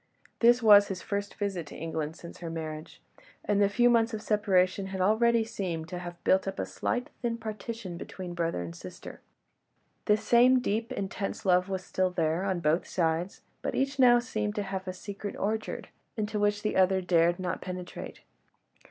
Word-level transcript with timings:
This 0.39 0.63
was 0.63 0.87
his 0.87 1.03
first 1.03 1.35
visit 1.35 1.67
to 1.67 1.75
England 1.75 2.15
since 2.15 2.39
her 2.39 2.49
marriage, 2.49 3.03
and 3.45 3.61
the 3.61 3.69
few 3.69 3.87
months 3.87 4.15
of 4.15 4.21
separation 4.23 4.87
had 4.87 4.99
already 4.99 5.43
seemed 5.43 5.89
to 5.89 5.99
have 5.99 6.23
built 6.23 6.47
up 6.47 6.57
a 6.57 6.65
slight, 6.65 7.11
thin 7.21 7.37
partition 7.37 7.97
between 7.97 8.33
brother 8.33 8.63
and 8.63 8.75
sister; 8.75 9.21
the 10.05 10.17
same 10.17 10.59
deep, 10.59 10.91
intense 10.91 11.45
love 11.45 11.69
was 11.69 11.83
still 11.83 12.09
there, 12.09 12.43
on 12.45 12.61
both 12.61 12.87
sides, 12.87 13.41
but 13.61 13.75
each 13.75 13.99
now 13.99 14.17
seemed 14.17 14.55
to 14.55 14.63
have 14.63 14.87
a 14.87 14.93
secret 14.93 15.35
orchard, 15.37 15.89
into 16.17 16.39
which 16.39 16.63
the 16.63 16.75
other 16.75 16.99
dared 16.99 17.37
not 17.39 17.61
penetrate. 17.61 18.21